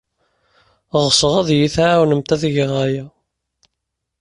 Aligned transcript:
Ɣseɣ 1.05 1.33
ad 1.41 1.49
iyi-tɛawnemt 1.51 2.33
ad 2.35 2.43
geɣ 2.55 2.71
aya. 2.85 3.05